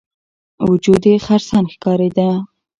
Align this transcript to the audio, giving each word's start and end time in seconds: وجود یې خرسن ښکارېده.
وجود 0.67 1.01
یې 1.09 1.15
خرسن 1.25 1.63
ښکارېده. 1.73 2.29